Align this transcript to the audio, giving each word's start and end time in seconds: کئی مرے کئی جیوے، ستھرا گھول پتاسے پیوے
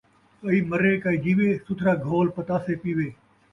کئی 0.41 0.59
مرے 0.69 0.93
کئی 1.03 1.17
جیوے، 1.23 1.49
ستھرا 1.65 1.93
گھول 2.05 2.27
پتاسے 2.35 2.73
پیوے 2.81 3.07